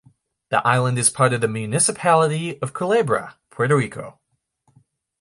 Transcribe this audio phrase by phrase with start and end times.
[0.49, 4.19] The island is part of the municipality of Culebra, Puerto Rico.